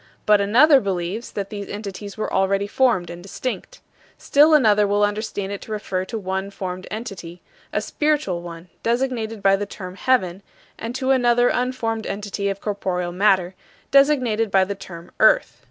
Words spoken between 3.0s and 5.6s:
and distinct. Still another will understand